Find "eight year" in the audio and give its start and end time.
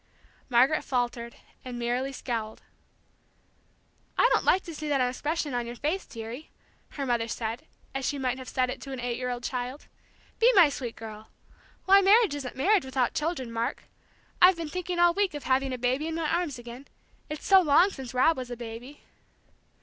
8.99-9.29